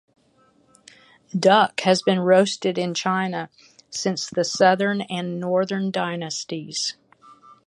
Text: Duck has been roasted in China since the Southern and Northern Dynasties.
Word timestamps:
Duck 1.37 1.81
has 1.81 2.01
been 2.01 2.21
roasted 2.21 2.79
in 2.79 2.95
China 2.95 3.51
since 3.91 4.27
the 4.27 4.43
Southern 4.43 5.01
and 5.01 5.39
Northern 5.39 5.91
Dynasties. 5.91 6.97